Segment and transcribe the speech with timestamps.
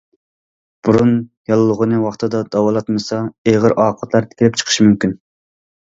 [0.89, 1.11] بۇرۇن
[1.51, 5.19] ياللۇغىنى ۋاقتىدا داۋالاتمىسا ئېغىر ئاقىۋەتلەر كېلىپ چىقىشى مۇمكىن.